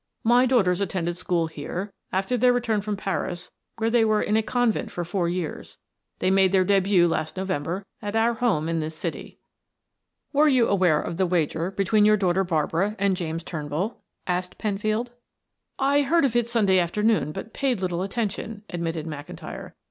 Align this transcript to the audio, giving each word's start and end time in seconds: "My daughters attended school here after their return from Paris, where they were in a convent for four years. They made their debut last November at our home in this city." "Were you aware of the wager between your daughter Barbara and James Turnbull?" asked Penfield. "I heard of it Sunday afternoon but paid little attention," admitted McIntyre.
"My 0.23 0.47
daughters 0.47 0.81
attended 0.81 1.15
school 1.15 1.45
here 1.45 1.93
after 2.11 2.35
their 2.35 2.51
return 2.51 2.81
from 2.81 2.97
Paris, 2.97 3.51
where 3.77 3.91
they 3.91 4.03
were 4.03 4.23
in 4.23 4.35
a 4.35 4.41
convent 4.41 4.89
for 4.89 5.05
four 5.05 5.29
years. 5.29 5.77
They 6.17 6.31
made 6.31 6.51
their 6.51 6.63
debut 6.63 7.07
last 7.07 7.37
November 7.37 7.85
at 8.01 8.15
our 8.15 8.33
home 8.33 8.67
in 8.67 8.79
this 8.79 8.95
city." 8.95 9.37
"Were 10.33 10.47
you 10.47 10.67
aware 10.67 10.99
of 10.99 11.17
the 11.17 11.27
wager 11.27 11.69
between 11.69 12.03
your 12.03 12.17
daughter 12.17 12.43
Barbara 12.43 12.95
and 12.97 13.15
James 13.15 13.43
Turnbull?" 13.43 14.01
asked 14.25 14.57
Penfield. 14.57 15.11
"I 15.77 16.01
heard 16.01 16.25
of 16.25 16.35
it 16.35 16.47
Sunday 16.47 16.79
afternoon 16.79 17.31
but 17.31 17.53
paid 17.53 17.79
little 17.79 18.01
attention," 18.01 18.63
admitted 18.71 19.05
McIntyre. 19.05 19.73